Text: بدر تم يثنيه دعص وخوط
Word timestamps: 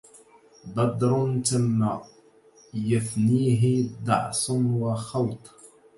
بدر 0.75 1.41
تم 1.45 1.87
يثنيه 2.73 3.87
دعص 4.05 4.49
وخوط 4.49 5.41